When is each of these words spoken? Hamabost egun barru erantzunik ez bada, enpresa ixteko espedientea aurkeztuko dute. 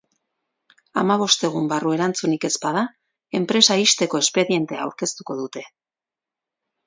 Hamabost 1.01 1.43
egun 1.49 1.67
barru 1.73 1.91
erantzunik 1.97 2.47
ez 2.49 2.51
bada, 2.63 2.81
enpresa 3.41 3.77
ixteko 3.83 4.21
espedientea 4.25 4.81
aurkeztuko 4.87 5.37
dute. 5.45 5.67